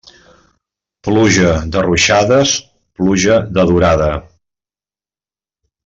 Pluja 1.07 1.51
de 1.75 1.83
ruixades, 1.87 2.55
pluja 3.01 3.39
de 3.59 3.67
durada. 3.75 4.09